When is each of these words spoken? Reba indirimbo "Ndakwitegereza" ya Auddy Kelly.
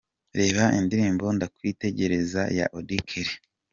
Reba 0.39 0.63
indirimbo 0.79 1.25
"Ndakwitegereza" 1.35 2.41
ya 2.57 2.65
Auddy 2.77 2.99
Kelly. 3.09 3.35